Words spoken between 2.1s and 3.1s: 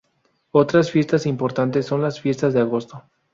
fiestas de agosto.